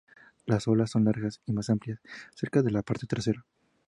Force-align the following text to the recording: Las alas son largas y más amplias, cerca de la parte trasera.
Las 0.47 0.67
alas 0.67 0.89
son 0.89 1.05
largas 1.05 1.41
y 1.45 1.53
más 1.53 1.69
amplias, 1.69 1.99
cerca 2.33 2.63
de 2.63 2.71
la 2.71 2.81
parte 2.81 3.05
trasera. 3.05 3.45